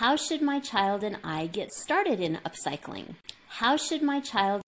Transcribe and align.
How 0.00 0.16
should 0.16 0.40
my 0.40 0.60
child 0.60 1.04
and 1.04 1.18
I 1.22 1.48
get 1.48 1.70
started 1.74 2.20
in 2.20 2.38
upcycling? 2.46 3.16
How 3.48 3.76
should 3.76 4.00
my 4.00 4.18
child? 4.20 4.62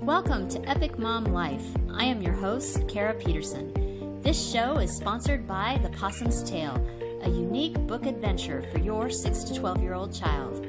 Welcome 0.00 0.48
to 0.50 0.62
Epic 0.68 0.96
Mom 0.96 1.24
Life. 1.24 1.66
I 1.92 2.04
am 2.04 2.22
your 2.22 2.34
host, 2.34 2.86
Kara 2.86 3.14
Peterson. 3.14 4.20
This 4.22 4.52
show 4.52 4.74
is 4.74 4.96
sponsored 4.96 5.48
by 5.48 5.80
The 5.82 5.88
Possum's 5.88 6.48
Tale, 6.48 6.76
a 7.24 7.30
unique 7.30 7.76
book 7.88 8.06
adventure 8.06 8.62
for 8.70 8.78
your 8.78 9.10
6 9.10 9.42
to 9.42 9.54
12 9.56 9.82
year 9.82 9.94
old 9.94 10.14
child. 10.14 10.64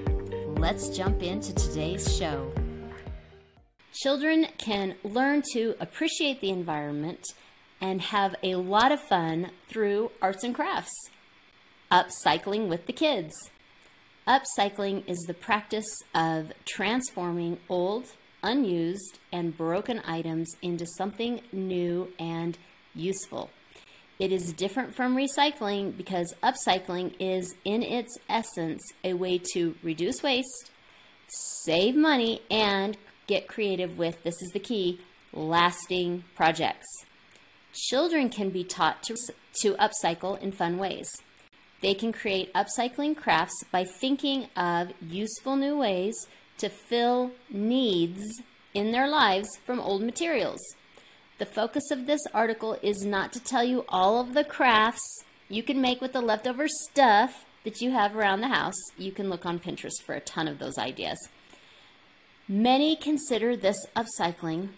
Let's 0.57 0.89
jump 0.89 1.21
into 1.21 1.53
today's 1.53 2.17
show. 2.17 2.51
Children 3.93 4.47
can 4.57 4.95
learn 5.03 5.43
to 5.53 5.75
appreciate 5.79 6.41
the 6.41 6.49
environment 6.49 7.23
and 7.81 8.01
have 8.01 8.33
a 8.41 8.55
lot 8.55 8.91
of 8.91 8.99
fun 8.99 9.51
through 9.69 10.09
arts 10.23 10.43
and 10.43 10.55
crafts. 10.55 11.11
Upcycling 11.91 12.67
with 12.67 12.85
the 12.85 12.93
kids. 12.93 13.33
Upcycling 14.27 15.03
is 15.07 15.17
the 15.21 15.33
practice 15.33 16.03
of 16.13 16.51
transforming 16.63 17.57
old, 17.67 18.05
unused, 18.43 19.17
and 19.31 19.57
broken 19.57 19.99
items 20.05 20.55
into 20.61 20.85
something 20.85 21.41
new 21.51 22.13
and 22.19 22.59
useful. 22.93 23.49
It 24.19 24.31
is 24.31 24.53
different 24.53 24.93
from 24.93 25.15
recycling 25.15 25.97
because 25.97 26.35
upcycling 26.43 27.15
is, 27.19 27.55
in 27.65 27.81
its 27.81 28.19
essence, 28.29 28.83
a 29.03 29.15
way 29.15 29.41
to 29.53 29.75
reduce 29.81 30.21
waste, 30.21 30.69
save 31.63 31.95
money, 31.95 32.43
and 32.51 32.97
get 33.25 33.47
creative 33.47 33.97
with 33.97 34.21
this 34.21 34.39
is 34.43 34.51
the 34.51 34.59
key 34.59 34.99
lasting 35.33 36.23
projects. 36.35 36.85
Children 37.73 38.29
can 38.29 38.51
be 38.51 38.63
taught 38.63 39.01
to, 39.03 39.15
to 39.61 39.73
upcycle 39.73 40.39
in 40.39 40.51
fun 40.51 40.77
ways. 40.77 41.09
They 41.81 41.93
can 41.93 42.11
create 42.11 42.53
upcycling 42.53 43.15
crafts 43.15 43.63
by 43.71 43.85
thinking 43.85 44.47
of 44.55 44.91
useful 45.01 45.55
new 45.55 45.77
ways 45.77 46.27
to 46.57 46.69
fill 46.69 47.31
needs 47.49 48.41
in 48.73 48.91
their 48.91 49.07
lives 49.07 49.49
from 49.65 49.79
old 49.79 50.03
materials. 50.03 50.59
The 51.37 51.45
focus 51.45 51.89
of 51.89 52.05
this 52.05 52.21
article 52.33 52.77
is 52.81 53.05
not 53.05 53.31
to 53.33 53.39
tell 53.39 53.63
you 53.63 53.85
all 53.87 54.19
of 54.19 54.33
the 54.33 54.43
crafts 54.43 55.23
you 55.47 55.63
can 55.63 55.81
make 55.81 56.01
with 56.01 56.11
the 56.11 56.21
leftover 56.21 56.67
stuff 56.67 57.45
that 57.63 57.81
you 57.81 57.91
have 57.91 58.15
around 58.15 58.41
the 58.41 58.49
house. 58.49 58.79
You 58.97 59.11
can 59.11 59.29
look 59.29 59.45
on 59.45 59.59
Pinterest 59.59 60.01
for 60.05 60.15
a 60.15 60.19
ton 60.19 60.47
of 60.47 60.59
those 60.59 60.77
ideas. 60.77 61.29
Many 62.47 62.95
consider 62.95 63.55
this 63.55 63.85
upcycling, 63.95 64.69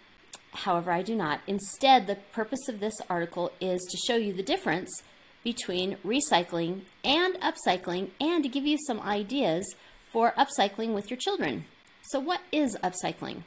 however, 0.51 0.91
I 0.91 1.01
do 1.01 1.15
not. 1.15 1.41
Instead, 1.47 2.05
the 2.05 2.17
purpose 2.31 2.67
of 2.67 2.79
this 2.79 2.95
article 3.09 3.51
is 3.59 3.81
to 3.89 3.97
show 3.97 4.17
you 4.17 4.33
the 4.33 4.43
difference 4.43 5.01
between 5.43 5.97
recycling 6.05 6.81
and 7.03 7.35
upcycling 7.35 8.11
and 8.19 8.43
to 8.43 8.49
give 8.49 8.65
you 8.65 8.77
some 8.85 8.99
ideas 9.01 9.75
for 10.11 10.33
upcycling 10.37 10.93
with 10.93 11.09
your 11.09 11.17
children. 11.17 11.65
So, 12.03 12.19
what 12.19 12.41
is 12.51 12.77
upcycling? 12.83 13.43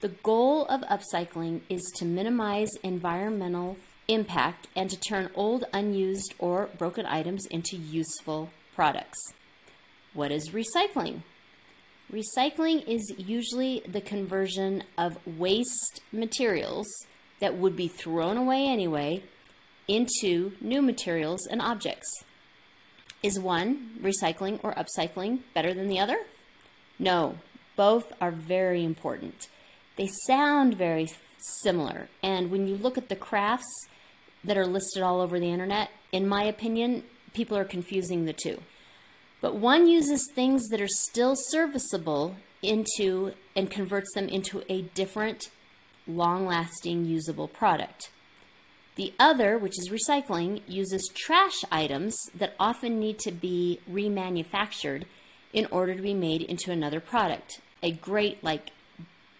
The 0.00 0.08
goal 0.08 0.66
of 0.66 0.82
upcycling 0.82 1.60
is 1.68 1.82
to 1.96 2.04
minimize 2.04 2.70
environmental 2.82 3.76
impact 4.08 4.68
and 4.74 4.90
to 4.90 4.98
turn 4.98 5.30
old, 5.34 5.64
unused, 5.72 6.34
or 6.38 6.68
broken 6.78 7.06
items 7.06 7.46
into 7.46 7.76
useful 7.76 8.50
products. 8.74 9.18
What 10.12 10.32
is 10.32 10.50
recycling? 10.50 11.22
Recycling 12.12 12.86
is 12.86 13.14
usually 13.16 13.82
the 13.88 14.00
conversion 14.00 14.84
of 14.98 15.18
waste 15.26 16.02
materials 16.12 16.86
that 17.40 17.56
would 17.56 17.74
be 17.74 17.88
thrown 17.88 18.36
away 18.36 18.66
anyway 18.66 19.22
into 19.92 20.52
new 20.60 20.80
materials 20.80 21.46
and 21.46 21.60
objects. 21.60 22.24
Is 23.22 23.38
one, 23.38 23.98
recycling 24.02 24.58
or 24.62 24.72
upcycling, 24.74 25.40
better 25.54 25.74
than 25.74 25.86
the 25.86 25.98
other? 25.98 26.16
No, 26.98 27.36
both 27.76 28.12
are 28.20 28.30
very 28.30 28.84
important. 28.84 29.48
They 29.96 30.08
sound 30.26 30.78
very 30.78 31.08
similar, 31.62 32.08
and 32.22 32.50
when 32.50 32.66
you 32.66 32.76
look 32.76 32.96
at 32.96 33.10
the 33.10 33.16
crafts 33.16 33.86
that 34.42 34.56
are 34.56 34.66
listed 34.66 35.02
all 35.02 35.20
over 35.20 35.38
the 35.38 35.50
internet, 35.50 35.90
in 36.10 36.26
my 36.26 36.44
opinion, 36.44 37.04
people 37.34 37.56
are 37.56 37.64
confusing 37.64 38.24
the 38.24 38.32
two. 38.32 38.62
But 39.42 39.56
one 39.56 39.86
uses 39.86 40.30
things 40.34 40.68
that 40.68 40.80
are 40.80 40.88
still 40.88 41.34
serviceable 41.36 42.36
into 42.62 43.34
and 43.54 43.70
converts 43.70 44.14
them 44.14 44.28
into 44.28 44.62
a 44.70 44.82
different, 44.94 45.50
long 46.06 46.46
lasting, 46.46 47.04
usable 47.04 47.48
product. 47.48 48.10
The 48.96 49.14
other, 49.18 49.56
which 49.58 49.78
is 49.78 49.88
recycling, 49.88 50.60
uses 50.66 51.10
trash 51.14 51.64
items 51.70 52.16
that 52.34 52.54
often 52.60 53.00
need 53.00 53.18
to 53.20 53.32
be 53.32 53.80
remanufactured 53.90 55.04
in 55.52 55.66
order 55.70 55.94
to 55.94 56.02
be 56.02 56.14
made 56.14 56.42
into 56.42 56.70
another 56.70 57.00
product. 57.00 57.60
A 57.82 57.92
great, 57.92 58.44
like, 58.44 58.70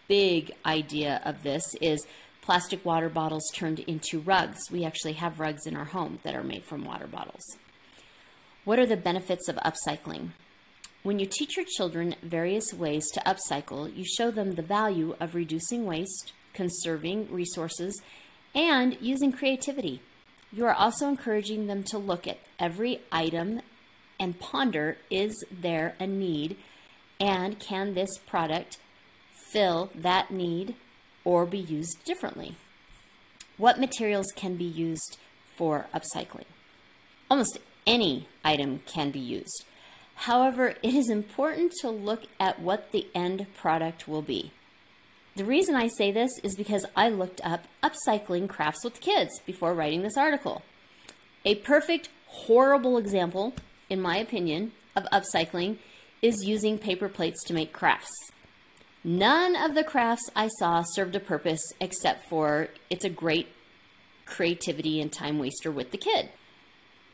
big 0.09 0.53
idea 0.65 1.21
of 1.25 1.43
this 1.43 1.63
is 1.81 2.07
plastic 2.41 2.85
water 2.85 3.09
bottles 3.09 3.51
turned 3.55 3.81
into 3.81 4.21
rugs. 4.21 4.71
We 4.71 4.85
actually 4.85 5.15
have 5.15 5.39
rugs 5.39 5.67
in 5.67 5.77
our 5.77 5.85
home 5.85 6.19
that 6.23 6.35
are 6.35 6.43
made 6.43 6.65
from 6.65 6.85
water 6.85 7.07
bottles. 7.07 7.45
What 8.65 8.79
are 8.79 8.87
the 8.87 8.97
benefits 8.97 9.49
of 9.49 9.57
upcycling? 9.57 10.31
When 11.03 11.19
you 11.19 11.27
teach 11.27 11.57
your 11.57 11.67
children 11.67 12.15
various 12.23 12.73
ways 12.73 13.11
to 13.13 13.21
upcycle, 13.21 13.95
you 13.95 14.05
show 14.05 14.31
them 14.31 14.53
the 14.53 14.63
value 14.63 15.17
of 15.21 15.35
reducing 15.35 15.85
waste, 15.85 16.33
conserving 16.53 17.31
resources, 17.31 18.01
and 18.55 18.97
using 19.01 19.33
creativity. 19.33 20.01
You 20.53 20.67
are 20.67 20.75
also 20.75 21.09
encouraging 21.09 21.67
them 21.67 21.83
to 21.85 21.99
look 21.99 22.27
at 22.27 22.41
every 22.59 23.01
item 23.11 23.63
and 24.21 24.39
ponder 24.39 24.99
is 25.11 25.45
there 25.51 25.95
a 25.99 26.07
need 26.07 26.57
and 27.19 27.59
can 27.59 27.95
this 27.95 28.19
product 28.27 28.79
fill 29.53 29.91
that 29.95 30.31
need 30.31 30.75
or 31.25 31.47
be 31.47 31.59
used 31.59 32.05
differently? 32.05 32.57
What 33.57 33.79
materials 33.79 34.27
can 34.35 34.57
be 34.57 34.65
used 34.65 35.19
for 35.57 35.87
upcycling? 35.95 36.47
Almost 37.31 37.59
any 37.87 38.29
item 38.45 38.81
can 38.87 39.11
be 39.11 39.21
used. 39.21 39.65
However, 40.15 40.75
it 40.83 40.95
is 40.95 41.09
important 41.09 41.73
to 41.81 41.91
look 41.91 42.25
at 42.39 42.61
what 42.61 42.93
the 42.93 43.07
end 43.15 43.47
product 43.57 44.07
will 44.07 44.23
be. 44.23 44.53
The 45.35 45.45
reason 45.47 45.75
I 45.75 45.89
say 45.89 46.13
this 46.13 46.39
is 46.43 46.55
because 46.55 46.85
I 46.95 47.09
looked 47.09 47.41
up 47.43 47.65
upcycling 47.83 48.49
crafts 48.49 48.85
with 48.85 49.01
kids 49.01 49.41
before 49.47 49.73
writing 49.73 50.03
this 50.03 50.19
article. 50.19 50.63
A 51.47 51.55
perfect, 51.55 52.11
horrible 52.27 52.99
example, 52.99 53.55
in 53.89 54.01
my 54.01 54.19
opinion, 54.19 54.73
of 54.95 55.05
upcycling 55.11 55.79
is 56.21 56.45
using 56.45 56.77
paper 56.77 57.09
plates 57.09 57.43
to 57.45 57.55
make 57.55 57.73
crafts. 57.73 58.13
None 59.03 59.57
of 59.57 59.75
the 59.75 59.85
crafts 59.85 60.29
I 60.37 60.49
saw 60.59 60.83
served 60.83 61.17
a 61.17 61.21
purpose 61.21 61.63
except 61.81 62.29
for 62.29 62.69
it's 62.91 63.05
a 63.05 63.11
great 63.11 63.49
creativity 64.27 65.01
and 65.01 65.11
time 65.11 65.39
waster 65.39 65.71
with 65.71 65.93
the 65.93 65.99
kid. 65.99 66.29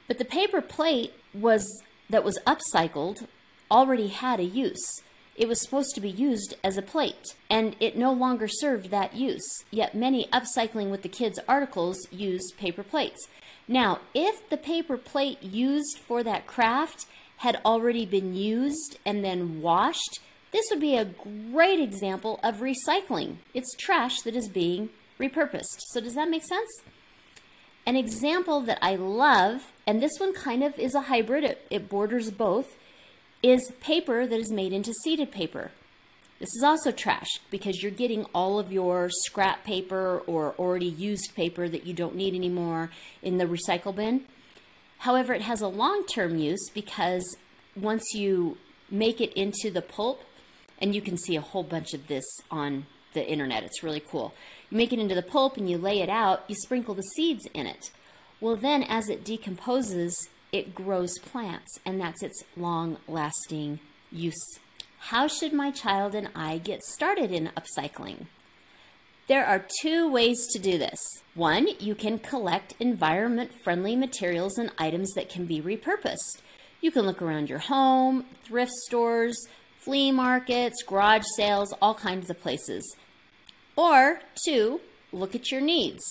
But 0.09 0.19
the 0.19 0.25
paper 0.25 0.61
plate 0.61 1.15
was 1.33 1.83
that 2.11 2.25
was 2.25 2.39
upcycled 2.47 3.29
already 3.71 4.09
had 4.09 4.41
a 4.41 4.45
use. 4.45 5.03
It 5.39 5.47
was 5.47 5.63
supposed 5.63 5.95
to 5.95 6.01
be 6.01 6.11
used 6.11 6.57
as 6.65 6.77
a 6.77 6.83
plate, 6.83 7.37
and 7.49 7.77
it 7.79 7.97
no 7.97 8.13
longer 8.13 8.49
served 8.49 8.91
that 8.91 9.15
use. 9.15 9.47
Yet 9.71 9.95
many 9.95 10.27
upcycling 10.33 10.91
with 10.91 11.03
the 11.03 11.09
kids 11.09 11.39
articles 11.47 12.09
used 12.11 12.59
paper 12.59 12.83
plates. 12.83 13.29
Now, 13.69 14.01
if 14.15 14.51
the 14.51 14.57
paper 14.57 14.97
plate 14.97 15.41
used 15.41 16.01
for 16.01 16.25
that 16.25 16.49
craft 16.49 17.07
had 17.37 17.61
already 17.65 18.05
been 18.05 18.35
used 18.35 18.99
and 19.07 19.25
then 19.25 19.63
washed, 19.63 20.19
this 20.51 20.67
would 20.71 20.81
be 20.81 20.97
a 20.97 21.05
great 21.05 21.79
example 21.79 22.41
of 22.43 22.57
recycling. 22.57 23.37
It's 23.55 23.77
trash 23.77 24.23
that 24.23 24.35
is 24.35 24.49
being 24.49 24.89
repurposed. 25.21 25.83
So, 25.91 26.01
does 26.01 26.15
that 26.15 26.31
make 26.31 26.45
sense? 26.45 26.83
An 27.87 27.95
example 27.95 28.61
that 28.63 28.79
I 28.83 28.97
love, 28.97 29.71
and 29.87 30.03
this 30.03 30.19
one 30.19 30.35
kind 30.35 30.65
of 30.65 30.77
is 30.81 30.97
a 30.97 31.03
hybrid, 31.03 31.45
it, 31.45 31.65
it 31.71 31.89
borders 31.89 32.33
both, 32.33 32.77
is 33.43 33.73
paper 33.81 34.27
that 34.27 34.39
is 34.39 34.51
made 34.51 34.73
into 34.73 34.93
seeded 34.93 35.31
paper. 35.31 35.71
This 36.39 36.55
is 36.55 36.63
also 36.63 36.93
trash 36.93 37.41
because 37.51 37.83
you're 37.83 37.91
getting 37.91 38.25
all 38.35 38.59
of 38.59 38.73
your 38.73 39.11
scrap 39.11 39.65
paper 39.65 40.23
or 40.27 40.55
already 40.59 40.87
used 40.87 41.35
paper 41.35 41.69
that 41.69 41.85
you 41.85 41.93
don't 41.93 42.15
need 42.15 42.35
anymore 42.35 42.91
in 43.23 43.39
the 43.39 43.45
recycle 43.45 43.95
bin. 43.95 44.25
However, 44.99 45.33
it 45.35 45.43
has 45.43 45.61
a 45.61 45.69
long 45.69 46.05
term 46.07 46.39
use 46.39 46.71
because 46.73 47.37
once 47.77 48.05
you 48.15 48.59
make 48.91 49.21
it 49.21 49.33
into 49.35 49.71
the 49.71 49.83
pulp, 49.83 50.23
and 50.81 50.95
you 50.95 51.01
can 51.01 51.17
see 51.17 51.37
a 51.37 51.41
whole 51.41 51.65
bunch 51.65 51.93
of 51.93 52.07
this 52.07 52.25
on 52.51 52.87
the 53.13 53.29
internet, 53.29 53.65
it's 53.65 53.83
really 53.83 54.01
cool. 54.01 54.33
You 54.71 54.77
make 54.77 54.93
it 54.93 54.99
into 54.99 55.15
the 55.15 55.23
pulp 55.23 55.57
and 55.57 55.69
you 55.69 55.77
lay 55.79 56.01
it 56.01 56.09
out, 56.09 56.45
you 56.47 56.55
sprinkle 56.55 56.95
the 56.95 57.03
seeds 57.03 57.47
in 57.53 57.67
it. 57.67 57.91
Well, 58.41 58.57
then 58.57 58.85
as 58.85 59.09
it 59.09 59.25
decomposes, 59.25 60.29
it 60.53 60.75
grows 60.75 61.19
plants, 61.19 61.79
and 61.85 62.01
that's 62.01 62.23
its 62.23 62.45
long 62.57 62.99
lasting 63.07 63.81
use. 64.11 64.59
How 64.99 65.27
should 65.27 65.53
my 65.53 65.71
child 65.71 66.15
and 66.15 66.29
I 66.35 66.59
get 66.59 66.83
started 66.83 67.31
in 67.31 67.51
upcycling? 67.57 68.27
There 69.29 69.45
are 69.45 69.67
two 69.83 70.11
ways 70.11 70.47
to 70.53 70.59
do 70.59 70.79
this. 70.79 70.99
One, 71.35 71.69
you 71.79 71.95
can 71.95 72.19
collect 72.19 72.75
environment 72.81 73.53
friendly 73.63 73.95
materials 73.95 74.57
and 74.57 74.73
items 74.79 75.13
that 75.15 75.29
can 75.29 75.45
be 75.45 75.61
repurposed. 75.61 76.41
You 76.81 76.91
can 76.91 77.05
look 77.05 77.21
around 77.21 77.51
your 77.51 77.59
home, 77.59 78.25
thrift 78.45 78.73
stores, 78.73 79.47
flea 79.79 80.13
markets, 80.13 80.83
garage 80.83 81.25
sales, 81.37 81.75
all 81.83 81.95
kinds 81.95 82.31
of 82.31 82.41
places. 82.41 82.97
Or, 83.77 84.21
two, 84.45 84.81
look 85.13 85.35
at 85.35 85.51
your 85.51 85.61
needs. 85.61 86.03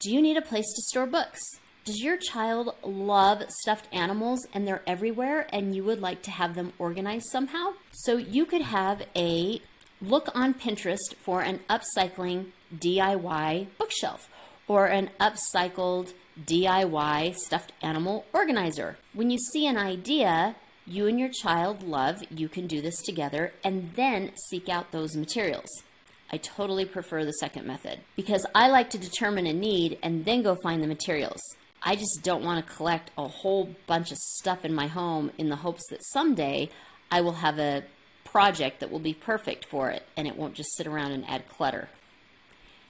Do 0.00 0.12
you 0.12 0.20
need 0.20 0.36
a 0.36 0.42
place 0.42 0.66
to 0.74 0.82
store 0.82 1.06
books? 1.06 1.40
Does 1.84 2.00
your 2.00 2.16
child 2.16 2.76
love 2.84 3.42
stuffed 3.48 3.88
animals 3.92 4.46
and 4.54 4.64
they're 4.64 4.84
everywhere 4.86 5.48
and 5.52 5.74
you 5.74 5.82
would 5.82 6.00
like 6.00 6.22
to 6.22 6.30
have 6.30 6.54
them 6.54 6.72
organized 6.78 7.26
somehow? 7.32 7.72
So 7.90 8.16
you 8.16 8.46
could 8.46 8.62
have 8.62 9.02
a 9.16 9.60
look 10.00 10.28
on 10.32 10.54
Pinterest 10.54 11.12
for 11.16 11.40
an 11.42 11.58
upcycling 11.68 12.52
DIY 12.72 13.66
bookshelf 13.78 14.28
or 14.68 14.86
an 14.86 15.10
upcycled 15.18 16.12
DIY 16.40 17.34
stuffed 17.34 17.72
animal 17.82 18.26
organizer. 18.32 18.96
When 19.12 19.30
you 19.30 19.38
see 19.38 19.66
an 19.66 19.76
idea 19.76 20.54
you 20.86 21.08
and 21.08 21.18
your 21.18 21.30
child 21.30 21.82
love, 21.82 22.22
you 22.30 22.48
can 22.48 22.68
do 22.68 22.80
this 22.80 23.02
together 23.02 23.54
and 23.64 23.90
then 23.96 24.30
seek 24.50 24.68
out 24.68 24.92
those 24.92 25.16
materials. 25.16 25.82
I 26.30 26.36
totally 26.36 26.84
prefer 26.84 27.24
the 27.24 27.32
second 27.32 27.66
method 27.66 27.98
because 28.14 28.46
I 28.54 28.68
like 28.68 28.90
to 28.90 28.98
determine 28.98 29.46
a 29.46 29.52
need 29.52 29.98
and 30.00 30.24
then 30.24 30.42
go 30.42 30.56
find 30.62 30.80
the 30.80 30.86
materials. 30.86 31.42
I 31.84 31.96
just 31.96 32.20
don't 32.22 32.44
want 32.44 32.64
to 32.64 32.72
collect 32.72 33.10
a 33.18 33.26
whole 33.26 33.74
bunch 33.86 34.12
of 34.12 34.18
stuff 34.18 34.64
in 34.64 34.72
my 34.72 34.86
home 34.86 35.32
in 35.36 35.48
the 35.48 35.56
hopes 35.56 35.82
that 35.90 36.04
someday 36.04 36.70
I 37.10 37.20
will 37.20 37.32
have 37.32 37.58
a 37.58 37.82
project 38.24 38.80
that 38.80 38.90
will 38.90 39.00
be 39.00 39.14
perfect 39.14 39.64
for 39.64 39.90
it 39.90 40.04
and 40.16 40.28
it 40.28 40.36
won't 40.36 40.54
just 40.54 40.76
sit 40.76 40.86
around 40.86 41.12
and 41.12 41.28
add 41.28 41.48
clutter. 41.48 41.88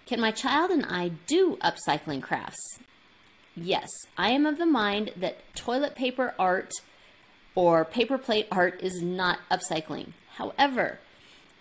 Can 0.07 0.21
my 0.21 0.31
child 0.31 0.71
and 0.71 0.85
I 0.85 1.13
do 1.27 1.57
upcycling 1.63 2.23
crafts? 2.23 2.81
Yes, 3.57 3.89
I 4.17 4.31
am 4.31 4.47
of 4.47 4.59
the 4.59 4.67
mind 4.67 5.13
that 5.17 5.55
toilet 5.55 5.95
paper 5.95 6.35
art 6.39 6.73
or 7.55 7.85
paper 7.85 8.19
plate 8.19 8.47
art 8.51 8.83
is 8.83 9.03
not 9.03 9.39
upcycling. 9.51 10.13
However, 10.37 10.99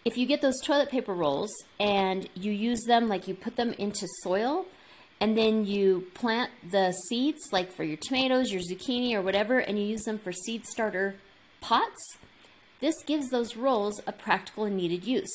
if 0.03 0.17
you 0.17 0.25
get 0.25 0.41
those 0.41 0.59
toilet 0.61 0.89
paper 0.89 1.13
rolls 1.13 1.51
and 1.79 2.27
you 2.33 2.51
use 2.51 2.83
them 2.83 3.07
like 3.07 3.27
you 3.27 3.35
put 3.35 3.55
them 3.55 3.73
into 3.73 4.07
soil 4.23 4.65
and 5.21 5.37
then 5.37 5.67
you 5.67 6.07
plant 6.15 6.49
the 6.71 6.91
seeds 6.91 7.53
like 7.53 7.71
for 7.71 7.83
your 7.83 7.95
tomatoes, 7.95 8.51
your 8.51 8.61
zucchini 8.61 9.13
or 9.13 9.21
whatever 9.21 9.59
and 9.59 9.77
you 9.77 9.85
use 9.85 10.01
them 10.01 10.17
for 10.17 10.31
seed 10.31 10.65
starter 10.65 11.15
pots, 11.61 12.17
this 12.79 12.95
gives 13.05 13.29
those 13.29 13.55
rolls 13.55 14.01
a 14.07 14.11
practical 14.11 14.65
and 14.65 14.75
needed 14.75 15.05
use. 15.05 15.31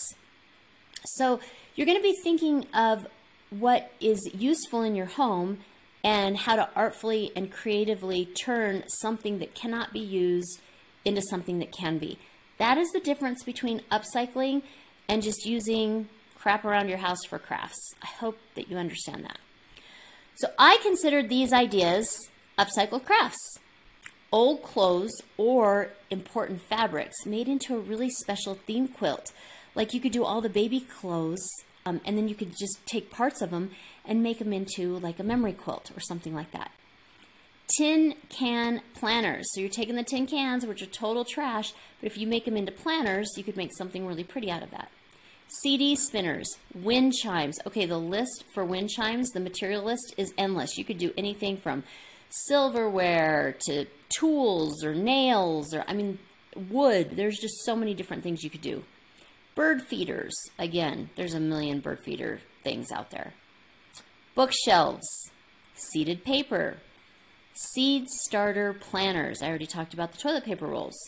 So 1.05 1.39
you're 1.77 1.87
going 1.87 1.99
to 1.99 2.03
be 2.03 2.17
thinking 2.25 2.67
of 2.75 3.07
what 3.51 3.93
is 4.01 4.29
useful 4.35 4.83
in 4.83 4.97
your 4.97 5.07
home 5.07 5.59
and 6.03 6.37
how 6.37 6.57
to 6.57 6.69
artfully 6.75 7.31
and 7.37 7.53
creatively 7.53 8.27
turn 8.27 8.83
something 8.89 9.39
that 9.39 9.55
cannot 9.55 9.93
be 9.93 10.01
used 10.01 10.61
into 11.05 11.23
something 11.23 11.61
that 11.61 11.71
can 11.71 11.99
be. 11.99 12.19
That 12.59 12.77
is 12.77 12.91
the 12.91 13.01
difference 13.01 13.45
between 13.45 13.83
upcycling 13.93 14.63
and 15.09 15.23
just 15.23 15.47
using 15.47 16.09
crap 16.35 16.65
around 16.65 16.89
your 16.89 16.99
house 16.99 17.25
for 17.29 17.39
crafts. 17.39 17.95
I 18.03 18.07
hope 18.07 18.39
that 18.57 18.69
you 18.69 18.79
understand 18.79 19.23
that. 19.25 19.39
So 20.37 20.49
I 20.59 20.79
considered 20.83 21.29
these 21.29 21.53
ideas 21.53 22.29
upcycled 22.59 23.07
crafts. 23.07 23.59
Old 24.31 24.63
clothes 24.63 25.23
or 25.39 25.93
important 26.11 26.61
fabrics 26.61 27.25
made 27.25 27.49
into 27.49 27.75
a 27.75 27.81
really 27.81 28.11
special 28.11 28.55
theme 28.55 28.87
quilt. 28.87 29.33
Like 29.75 29.95
you 29.95 30.01
could 30.01 30.13
do 30.13 30.25
all 30.25 30.43
the 30.43 30.51
baby 30.51 30.81
clothes 30.81 31.49
um, 31.87 32.03
and 32.05 32.19
then 32.19 32.29
you 32.29 32.35
could 32.35 32.51
just 32.51 32.85
take 32.85 33.11
parts 33.11 33.41
of 33.41 33.51
them 33.51 33.71
and 34.05 34.23
make 34.23 34.39
them 34.39 34.53
into 34.53 34.99
like 34.99 35.19
a 35.19 35.25
memory 35.25 35.55
quilt 35.55 35.91
or 35.97 36.01
something 36.01 36.35
like 36.35 36.51
that. 36.53 36.71
Tin 37.79 38.15
can 38.29 38.83
planners. 38.93 39.47
So 39.53 39.61
you're 39.61 39.71
taking 39.71 39.97
the 39.97 40.03
tin 40.03 40.27
cans, 40.27 40.67
which 40.67 40.83
are 40.83 40.87
total 40.87 41.25
trash, 41.25 41.73
but 42.01 42.11
if 42.11 42.19
you 42.19 42.27
make 42.27 42.45
them 42.45 42.59
into 42.59 42.73
planners, 42.73 43.33
you 43.37 43.43
could 43.43 43.57
make 43.57 43.71
something 43.77 44.07
really 44.07 44.23
pretty 44.23 44.51
out 44.51 44.63
of 44.63 44.71
that. 44.71 44.91
CD 45.49 45.95
spinners, 45.95 46.57
wind 46.75 47.15
chimes. 47.15 47.59
Okay, 47.67 47.87
the 47.87 47.99
list 47.99 48.45
for 48.53 48.65
wind 48.65 48.91
chimes, 48.91 49.31
the 49.31 49.41
material 49.41 49.85
list 49.85 50.15
is 50.17 50.33
endless. 50.37 50.77
You 50.77 50.85
could 50.85 50.99
do 50.99 51.13
anything 51.17 51.57
from 51.57 51.85
silverware 52.31 53.57
to 53.67 53.87
tools 54.09 54.85
or 54.85 54.95
nails 54.95 55.73
or, 55.73 55.85
I 55.87 55.95
mean, 55.95 56.19
wood. 56.71 57.13
There's 57.13 57.39
just 57.39 57.65
so 57.65 57.77
many 57.77 57.95
different 57.95 58.23
things 58.23 58.43
you 58.43 58.51
could 58.51 58.61
do. 58.61 58.85
Bird 59.55 59.83
feeders. 59.83 60.35
Again, 60.59 61.11
there's 61.17 61.35
a 61.35 61.41
million 61.41 61.81
bird 61.81 62.01
feeder 62.01 62.41
things 62.63 62.91
out 62.91 63.11
there. 63.11 63.33
Bookshelves, 64.35 65.31
seeded 65.75 66.25
paper, 66.25 66.79
seed 67.55 68.09
starter 68.09 68.75
planners. 68.75 69.41
I 69.43 69.49
already 69.49 69.67
talked 69.67 69.95
about 69.95 70.13
the 70.13 70.19
toilet 70.19 70.45
paper 70.45 70.67
rolls. 70.67 70.99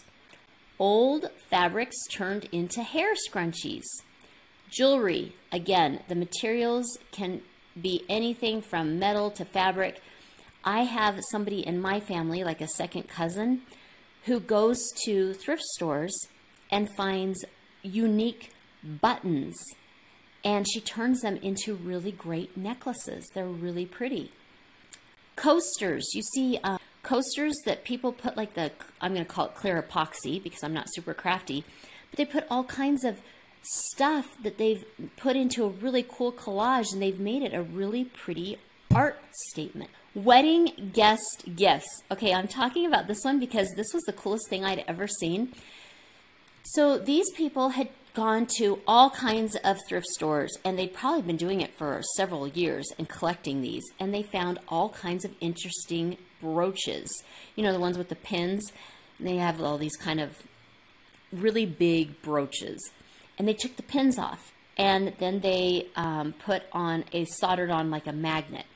Old 0.79 1.31
fabrics 1.51 1.97
turned 2.11 2.45
into 2.53 2.83
hair 2.83 3.15
scrunchies. 3.29 3.85
Jewelry. 4.71 5.35
Again, 5.53 6.01
the 6.09 6.15
materials 6.15 6.99
can 7.13 7.43
be 7.81 8.05
anything 8.09 8.63
from 8.63 8.99
metal 8.99 9.31
to 9.33 9.45
fabric. 9.45 10.01
I 10.65 10.83
have 10.83 11.21
somebody 11.31 11.67
in 11.67 11.81
my 11.81 12.01
family, 12.01 12.45
like 12.45 12.61
a 12.61 12.69
second 12.69 13.09
cousin, 13.09 13.63
who 14.25 14.41
goes 14.41 14.79
to 15.05 15.33
thrift 15.35 15.63
stores 15.63 16.15
and 16.71 16.89
finds 16.97 17.45
unique 17.83 18.53
buttons 18.83 19.57
and 20.45 20.67
she 20.69 20.81
turns 20.81 21.21
them 21.21 21.37
into 21.37 21.75
really 21.75 22.13
great 22.13 22.57
necklaces. 22.57 23.29
They're 23.35 23.47
really 23.47 23.87
pretty. 23.87 24.31
Coasters, 25.37 26.15
you 26.15 26.23
see 26.23 26.59
uh, 26.63 26.79
coasters 27.03 27.57
that 27.65 27.85
people 27.85 28.13
put 28.13 28.37
like 28.37 28.55
the, 28.55 28.73
I'm 29.01 29.15
going 29.15 29.25
to 29.25 29.31
call 29.31 29.47
it 29.47 29.55
clear 29.55 29.81
epoxy 29.81 30.43
because 30.43 30.63
I'm 30.63 30.75
not 30.75 30.87
super 30.89 31.15
crafty, 31.15 31.65
but 32.11 32.17
they 32.17 32.25
put 32.25 32.47
all 32.51 32.65
kinds 32.65 33.05
of 33.05 33.21
stuff 33.63 34.37
that 34.43 34.59
they've 34.59 34.85
put 35.17 35.37
into 35.37 35.65
a 35.65 35.69
really 35.69 36.05
cool 36.09 36.33
collage 36.33 36.93
and 36.93 37.03
they've 37.03 37.21
made 37.21 37.43
it 37.43 37.55
a 37.55 37.63
really 37.63 38.05
pretty 38.05 38.59
art 38.95 39.21
statement. 39.51 39.91
Wedding 40.15 40.91
guest 40.93 41.45
gifts. 41.55 42.03
Okay, 42.11 42.33
I'm 42.33 42.49
talking 42.49 42.87
about 42.87 43.07
this 43.07 43.25
one 43.25 43.39
because 43.39 43.73
this 43.77 43.93
was 43.93 44.03
the 44.05 44.13
coolest 44.13 44.49
thing 44.49 44.65
I'd 44.65 44.85
ever 44.89 45.07
seen. 45.07 45.53
So 46.65 46.99
these 46.99 47.31
people 47.33 47.71
had 47.71 47.89
gone 48.15 48.47
to 48.59 48.81
all 48.87 49.11
kinds 49.11 49.57
of 49.63 49.79
thrift 49.89 50.07
stores 50.07 50.57
and 50.65 50.79
they'd 50.79 50.93
probably 50.93 51.23
been 51.23 51.37
doing 51.37 51.61
it 51.61 51.77
for 51.77 52.03
several 52.17 52.49
years 52.49 52.91
and 52.99 53.09
collecting 53.09 53.63
these 53.63 53.85
and 54.01 54.13
they 54.13 54.23
found 54.23 54.59
all 54.69 54.89
kinds 54.89 55.25
of 55.25 55.33
interesting 55.41 56.17
brooches. 56.41 57.23
You 57.55 57.63
know, 57.63 57.73
the 57.73 57.81
ones 57.81 57.99
with 57.99 58.09
the 58.09 58.17
pins. 58.17 58.73
They 59.21 59.37
have 59.37 59.63
all 59.63 59.79
these 59.79 59.97
kind 59.97 60.21
of 60.21 60.43
really 61.33 61.67
big 61.67 62.21
brooches. 62.23 62.91
And 63.39 63.47
they 63.47 63.55
took 63.55 63.77
the 63.77 63.83
pins 63.83 64.19
off 64.19 64.53
and 64.77 65.13
then 65.19 65.41
they 65.41 65.89
um, 65.97 66.35
put 66.45 66.63
on 66.73 67.05
a 67.13 67.25
soldered 67.25 67.71
on 67.71 67.91
like 67.91 68.07
a 68.07 68.13
magnet. 68.13 68.67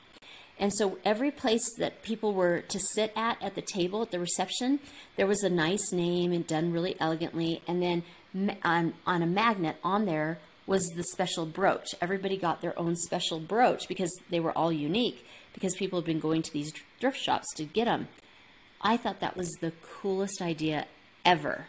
And 0.59 0.71
so 0.73 0.97
every 1.03 1.31
place 1.31 1.73
that 1.77 2.03
people 2.03 2.33
were 2.33 2.61
to 2.61 2.79
sit 2.79 3.11
at 3.15 3.41
at 3.41 3.55
the 3.55 3.61
table 3.61 4.01
at 4.01 4.11
the 4.11 4.19
reception, 4.19 4.79
there 5.15 5.27
was 5.27 5.43
a 5.43 5.49
nice 5.49 5.91
name 5.91 6.31
and 6.31 6.45
done 6.45 6.71
really 6.71 6.95
elegantly. 6.99 7.61
And 7.67 7.81
then 7.81 8.03
on, 8.63 8.93
on 9.05 9.21
a 9.21 9.27
magnet 9.27 9.77
on 9.83 10.05
there 10.05 10.39
was 10.65 10.85
the 10.95 11.03
special 11.03 11.45
brooch. 11.45 11.87
Everybody 12.01 12.37
got 12.37 12.61
their 12.61 12.77
own 12.79 12.95
special 12.95 13.39
brooch 13.39 13.87
because 13.87 14.11
they 14.29 14.39
were 14.39 14.57
all 14.57 14.71
unique 14.71 15.25
because 15.53 15.75
people 15.75 15.99
had 15.99 16.05
been 16.05 16.19
going 16.19 16.41
to 16.41 16.53
these 16.53 16.71
thrift 16.99 17.17
shops 17.17 17.47
to 17.55 17.65
get 17.65 17.85
them. 17.85 18.07
I 18.81 18.97
thought 18.97 19.19
that 19.21 19.37
was 19.37 19.49
the 19.59 19.73
coolest 19.81 20.41
idea 20.41 20.85
ever. 21.25 21.67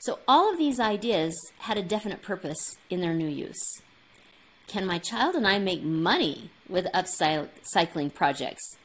So 0.00 0.18
all 0.26 0.50
of 0.50 0.56
these 0.56 0.80
ideas 0.80 1.34
had 1.58 1.76
a 1.76 1.82
definite 1.82 2.22
purpose 2.22 2.78
in 2.88 3.02
their 3.02 3.12
new 3.12 3.28
use. 3.28 3.82
Can 4.66 4.86
my 4.86 4.98
child 4.98 5.34
and 5.34 5.46
I 5.46 5.58
make 5.58 5.82
money 5.82 6.50
with 6.70 6.86
upcycling 6.94 8.14
projects? 8.14 8.78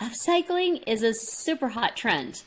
Upcycling 0.00 0.82
is 0.84 1.04
a 1.04 1.14
super 1.14 1.68
hot 1.68 1.96
trend. 1.96 2.42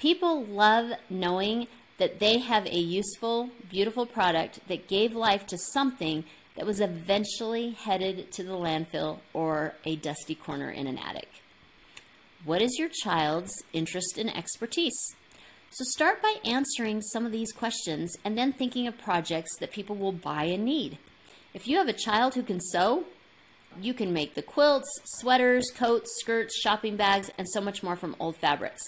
People 0.00 0.44
love 0.44 0.94
knowing 1.08 1.68
that 1.98 2.18
they 2.18 2.38
have 2.38 2.66
a 2.66 2.76
useful, 2.76 3.50
beautiful 3.70 4.04
product 4.04 4.58
that 4.66 4.88
gave 4.88 5.14
life 5.14 5.46
to 5.46 5.56
something 5.56 6.24
that 6.56 6.66
was 6.66 6.80
eventually 6.80 7.70
headed 7.70 8.32
to 8.32 8.42
the 8.42 8.54
landfill 8.54 9.20
or 9.32 9.74
a 9.84 9.94
dusty 9.94 10.34
corner 10.34 10.70
in 10.70 10.88
an 10.88 10.98
attic. 10.98 11.28
What 12.44 12.62
is 12.62 12.78
your 12.78 12.88
child's 12.88 13.62
interest 13.72 14.18
and 14.18 14.36
expertise? 14.36 15.14
So 15.74 15.82
start 15.82 16.22
by 16.22 16.36
answering 16.44 17.02
some 17.02 17.26
of 17.26 17.32
these 17.32 17.50
questions 17.50 18.16
and 18.24 18.38
then 18.38 18.52
thinking 18.52 18.86
of 18.86 18.96
projects 18.96 19.56
that 19.56 19.72
people 19.72 19.96
will 19.96 20.12
buy 20.12 20.44
and 20.44 20.64
need. 20.64 20.98
If 21.52 21.66
you 21.66 21.78
have 21.78 21.88
a 21.88 21.92
child 21.92 22.36
who 22.36 22.44
can 22.44 22.60
sew, 22.60 23.02
you 23.80 23.92
can 23.92 24.12
make 24.12 24.36
the 24.36 24.42
quilts, 24.42 24.88
sweaters, 25.18 25.72
coats, 25.74 26.16
skirts, 26.20 26.56
shopping 26.60 26.94
bags, 26.94 27.28
and 27.36 27.48
so 27.48 27.60
much 27.60 27.82
more 27.82 27.96
from 27.96 28.14
old 28.20 28.36
fabrics. 28.36 28.84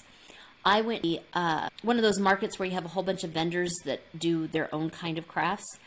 I 0.64 0.80
went 0.80 1.02
to 1.02 1.18
uh, 1.32 1.68
one 1.82 1.96
of 1.96 2.02
those 2.02 2.20
markets 2.20 2.56
where 2.56 2.68
you 2.68 2.74
have 2.76 2.84
a 2.84 2.90
whole 2.90 3.02
bunch 3.02 3.24
of 3.24 3.30
vendors 3.30 3.74
that 3.84 4.02
do 4.16 4.46
their 4.46 4.72
own 4.72 4.90
kind 4.90 5.18
of 5.18 5.26
crafts, 5.26 5.80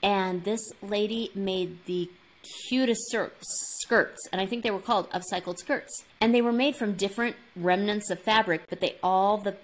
and 0.00 0.44
this 0.44 0.60
lady 0.80 1.32
made 1.34 1.84
the 1.86 2.08
cutest 2.68 3.12
skirts, 3.40 4.28
and 4.32 4.40
I 4.40 4.46
think 4.46 4.62
they 4.62 4.70
were 4.70 4.80
called 4.80 5.10
upcycled 5.10 5.58
skirts. 5.58 6.04
And 6.20 6.34
they 6.34 6.42
were 6.42 6.52
made 6.52 6.76
from 6.76 6.94
different 6.94 7.36
remnants 7.54 8.10
of 8.10 8.20
fabric, 8.20 8.62
but 8.68 8.80
they 8.80 8.96
all 9.02 9.38
the 9.38 9.56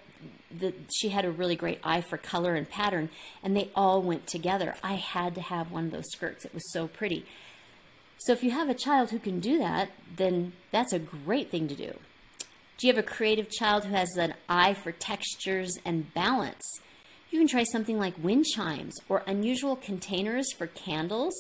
the, 0.59 0.75
she 0.95 1.11
had 1.11 1.25
a 1.25 1.31
really 1.31 1.57
great 1.57 1.81
eye 1.83 2.01
for 2.01 2.17
color 2.17 2.55
and 2.55 2.69
pattern, 2.69 3.11
and 3.43 3.57
they 3.57 3.71
all 3.75 4.03
went 4.03 4.27
together. 4.27 4.75
I 4.83 4.95
had 4.95 5.35
to 5.37 5.41
have 5.41 5.71
one 5.71 5.87
of 5.87 5.91
those 5.91 6.11
skirts. 6.11 6.45
It 6.45 6.55
was 6.55 6.73
so 6.73 6.87
pretty. 6.87 7.25
So 8.19 8.33
if 8.33 8.45
you 8.45 8.51
have 8.53 8.69
a 8.69 8.75
child 8.75 9.11
who 9.11 9.19
can 9.19 9.41
do 9.41 9.59
that, 9.59 9.91
then 10.17 10.53
that's 10.71 10.93
a 10.93 10.99
great 10.99 11.51
thing 11.51 11.69
to 11.69 11.75
do. 11.75 11.95
Do 12.79 12.87
you 12.87 12.93
have 12.93 13.05
a 13.05 13.09
creative 13.09 13.51
child 13.51 13.85
who 13.85 13.95
has 13.95 14.17
an 14.17 14.35
eye 14.49 14.75
for 14.75 14.93
textures 14.93 15.79
and 15.85 16.13
balance? 16.15 16.63
You 17.31 17.39
can 17.39 17.49
try 17.49 17.65
something 17.65 17.99
like 17.99 18.15
wind 18.23 18.45
chimes 18.45 18.95
or 19.09 19.23
unusual 19.27 19.77
containers 19.77 20.53
for 20.53 20.67
candles 20.67 21.35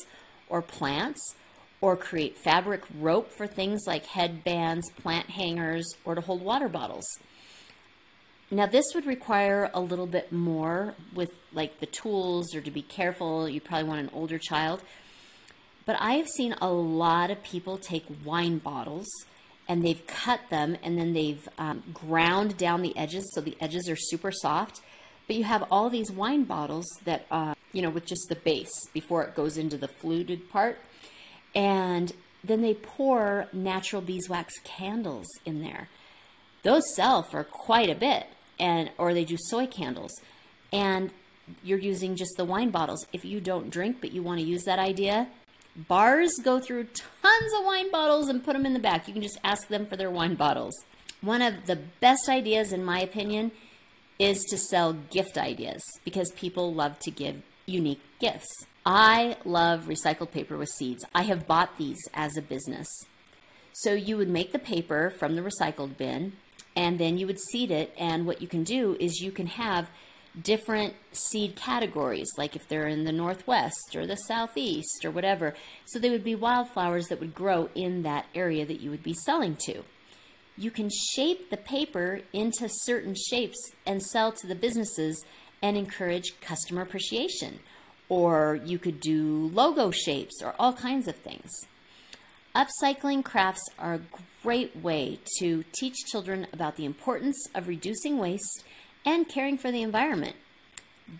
or 0.49 0.62
plants, 0.62 1.35
or 1.81 1.97
create 1.97 2.38
fabric 2.38 2.83
rope 3.00 3.31
for 3.31 3.47
things 3.47 3.83
like 3.87 4.07
headbands, 4.07 4.88
plant 5.02 5.28
hangers, 5.28 5.85
or 6.04 6.14
to 6.14 6.21
hold 6.21 6.40
water 6.40 6.69
bottles. 6.69 7.07
Now, 8.53 8.67
this 8.67 8.85
would 8.95 9.07
require 9.07 9.71
a 9.73 9.81
little 9.81 10.07
bit 10.07 10.31
more 10.31 10.95
with 11.15 11.31
like 11.55 11.81
the 11.81 11.87
tools 11.87 12.55
or 12.55 12.61
to 12.61 12.71
be 12.71 12.83
careful. 12.83 13.49
You 13.49 13.63
probably 13.63 13.89
want 13.89 14.01
an 14.01 14.11
older 14.13 14.39
child. 14.39 14.83
But 15.87 15.97
I 15.99 16.17
have 16.17 16.29
seen 16.29 16.55
a 16.61 16.71
lot 16.71 17.31
of 17.31 17.43
people 17.43 17.79
take 17.79 18.05
wine 18.27 18.59
bottles 18.59 19.09
and 19.67 19.83
they've 19.83 20.07
cut 20.07 20.41
them 20.51 20.77
and 20.83 20.99
then 20.99 21.15
they've 21.15 21.49
um, 21.57 21.83
ground 21.95 22.59
down 22.59 22.83
the 22.83 22.95
edges 22.95 23.33
so 23.35 23.41
the 23.41 23.57
edges 23.59 23.89
are 23.89 23.97
super 23.97 24.31
soft. 24.31 24.83
But 25.27 25.37
you 25.37 25.45
have 25.45 25.65
all 25.71 25.89
these 25.89 26.13
wine 26.13 26.45
bottles 26.45 26.85
that, 27.07 27.25
uh, 27.31 27.55
you 27.73 27.81
know, 27.81 27.89
with 27.89 28.05
just 28.05 28.29
the 28.29 28.37
base 28.37 28.87
before 28.93 29.25
it 29.25 29.35
goes 29.35 29.57
into 29.57 29.79
the 29.79 29.89
fluted 29.89 30.51
part. 30.51 30.79
And 31.55 32.13
then 32.45 32.61
they 32.61 32.75
pour 32.75 33.47
natural 33.51 34.03
beeswax 34.03 34.53
candles 34.63 35.29
in 35.47 35.63
there. 35.63 35.89
Those 36.65 36.95
sell 36.95 37.23
for 37.23 37.45
quite 37.45 37.89
a 37.89 37.95
bit 37.95 38.27
and 38.59 38.91
or 38.99 39.15
they 39.15 39.25
do 39.25 39.37
soy 39.39 39.67
candles. 39.67 40.21
And 40.73 41.11
you're 41.63 41.79
using 41.79 42.17
just 42.17 42.37
the 42.37 42.45
wine 42.45 42.71
bottles. 42.71 43.07
If 43.13 43.25
you 43.25 43.41
don't 43.41 43.71
drink 43.71 43.99
but 44.01 44.13
you 44.13 44.23
want 44.23 44.41
to 44.41 44.47
use 44.47 44.65
that 44.65 44.79
idea 44.79 45.29
bars 45.77 46.35
go 46.43 46.61
through 46.61 46.85
tons 46.85 47.53
of 47.59 47.65
wine 47.65 47.91
bottles 47.91 48.29
and 48.29 48.45
put 48.45 48.53
them 48.55 48.67
in 48.67 48.73
the 48.73 48.79
back. 48.79 49.07
You 49.09 49.15
can 49.15 49.23
just 49.23 49.39
ask 49.43 49.69
them 49.69 49.87
for 49.87 49.97
their 49.97 50.11
wine 50.11 50.35
bottles. 50.35 50.75
One 51.21 51.43
of 51.43 51.67
the 51.67 51.77
best 51.77 52.29
ideas 52.29 52.73
in 52.73 52.85
my 52.85 53.01
opinion 53.01 53.53
is 54.19 54.45
to 54.45 54.59
sell 54.59 54.93
gift 54.93 55.39
ideas 55.39 55.83
because 56.05 56.31
people 56.33 56.75
love 56.75 56.99
to 57.01 57.11
give 57.11 57.43
unique 57.67 58.03
gifts. 58.21 58.67
I 58.85 59.37
love 59.45 59.85
recycled 59.85 60.33
paper 60.33 60.57
with 60.57 60.69
seeds. 60.69 61.05
I 61.15 61.23
have 61.23 61.47
bought 61.47 61.79
these 61.79 62.01
as 62.13 62.37
a 62.37 62.43
business. 62.43 62.89
So 63.73 63.95
you 63.95 64.17
would 64.17 64.29
make 64.29 64.53
the 64.53 64.59
paper 64.59 65.11
from 65.11 65.37
the 65.37 65.43
recycled 65.43 65.97
bin 65.97 66.35
and 66.76 66.99
then 66.99 67.19
you 67.19 67.26
would 67.26 67.41
seed 67.41 67.71
it. 67.71 67.95
And 67.99 68.26
what 68.26 68.41
you 68.41 68.49
can 68.49 68.64
do 68.64 68.97
is 68.99 69.21
you 69.21 69.33
can 69.33 69.47
have 69.47 69.91
different 70.41 70.95
seed 71.12 71.57
categories, 71.57 72.31
like 72.38 72.57
if 72.57 72.67
they're 72.69 72.88
in 72.88 73.05
the 73.05 73.12
northwest 73.12 73.95
or 73.95 74.07
the 74.07 74.17
southeast 74.17 75.05
or 75.05 75.11
whatever. 75.11 75.55
So 75.85 75.99
they 75.99 76.11
would 76.11 76.25
be 76.25 76.35
wildflowers 76.35 77.09
that 77.09 77.21
would 77.21 77.35
grow 77.35 77.69
in 77.75 78.02
that 78.02 78.26
area 78.35 78.64
that 78.64 78.81
you 78.81 78.91
would 78.91 79.02
be 79.02 79.14
selling 79.14 79.57
to. 79.67 79.83
You 80.57 80.71
can 80.71 80.91
shape 81.14 81.50
the 81.50 81.57
paper 81.57 82.21
into 82.33 82.69
certain 82.69 83.14
shapes 83.14 83.59
and 83.87 84.02
sell 84.02 84.33
to 84.33 84.47
the 84.47 84.55
businesses 84.55 85.23
and 85.62 85.76
encourage 85.76 86.41
customer 86.41 86.83
appreciation. 86.83 87.61
Or 88.09 88.61
you 88.64 88.79
could 88.79 89.00
do 89.00 89.50
logo 89.52 89.91
shapes 89.91 90.43
or 90.43 90.55
all 90.59 90.73
kinds 90.73 91.09
of 91.09 91.17
things. 91.17 91.50
Upcycling 92.55 93.25
crafts 93.25 93.67
are 93.79 93.95
a 93.95 94.00
great 94.43 94.75
way 94.77 95.19
to 95.39 95.65
teach 95.73 96.05
children 96.07 96.47
about 96.53 96.77
the 96.77 96.85
importance 96.85 97.49
of 97.55 97.69
reducing 97.69 98.19
waste 98.19 98.65
and 99.05 99.29
caring 99.29 99.57
for 99.57 99.71
the 99.71 99.83
environment. 99.83 100.37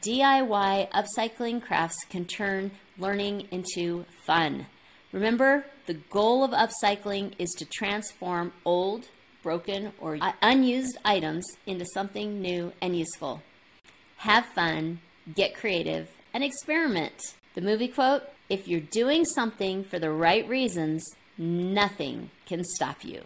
DIY 0.00 0.91
upcycling 0.91 1.62
crafts 1.62 2.05
can 2.09 2.25
turn 2.25 2.71
learning 2.99 3.47
into 3.50 4.05
fun. 4.26 4.67
Remember, 5.12 5.67
the 5.87 5.95
goal 5.95 6.43
of 6.45 6.52
upcycling 6.52 7.33
is 7.38 7.50
to 7.59 7.64
transform 7.64 8.52
old, 8.64 9.09
broken, 9.43 9.93
or 10.00 10.19
unused 10.41 10.97
items 11.05 11.45
into 11.67 11.85
something 11.85 12.41
new 12.41 12.73
and 12.81 12.97
useful. 12.97 13.43
Have 14.19 14.47
fun, 14.47 15.00
get 15.35 15.55
creative, 15.55 16.09
and 16.33 16.43
experiment. 16.43 17.35
The 17.55 17.61
movie 17.61 17.88
quote 17.88 18.23
If 18.49 18.67
you're 18.67 18.81
doing 18.81 19.25
something 19.25 19.85
for 19.85 19.99
the 19.99 20.11
right 20.11 20.49
reasons, 20.49 21.05
Nothing 21.39 22.31
can 22.47 22.62
stop 22.62 23.05
you. 23.05 23.23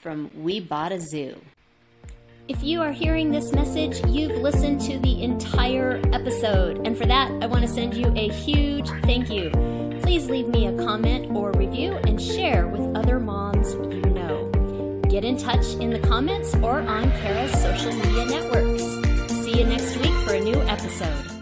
From 0.00 0.30
We 0.36 0.60
Bought 0.60 0.92
a 0.92 1.00
Zoo. 1.00 1.40
If 2.48 2.62
you 2.62 2.80
are 2.82 2.92
hearing 2.92 3.32
this 3.32 3.52
message, 3.52 4.00
you've 4.06 4.40
listened 4.40 4.80
to 4.82 4.98
the 4.98 5.22
entire 5.22 6.00
episode. 6.12 6.86
And 6.86 6.96
for 6.96 7.06
that, 7.06 7.30
I 7.42 7.46
want 7.46 7.62
to 7.62 7.68
send 7.68 7.94
you 7.94 8.12
a 8.14 8.28
huge 8.28 8.88
thank 9.02 9.30
you. 9.30 9.50
Please 10.02 10.28
leave 10.28 10.48
me 10.48 10.66
a 10.66 10.76
comment 10.76 11.34
or 11.34 11.50
review 11.52 11.92
and 12.06 12.22
share 12.22 12.68
with 12.68 12.94
other 12.94 13.18
moms 13.18 13.72
you 13.72 14.02
know. 14.12 14.50
Get 15.08 15.24
in 15.24 15.36
touch 15.36 15.66
in 15.80 15.90
the 15.90 15.98
comments 15.98 16.54
or 16.56 16.80
on 16.80 17.10
Kara's 17.12 17.52
social 17.60 17.92
media 17.92 18.26
networks. 18.26 18.82
See 19.32 19.58
you 19.58 19.64
next 19.64 19.96
week 19.96 20.14
for 20.26 20.34
a 20.34 20.40
new 20.40 20.60
episode. 20.62 21.35